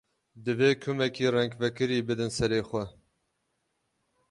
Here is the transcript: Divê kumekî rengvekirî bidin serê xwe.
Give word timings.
Divê 0.43 0.69
kumekî 0.81 1.27
rengvekirî 1.35 1.99
bidin 2.07 2.31
serê 2.37 2.61
xwe. 2.69 2.85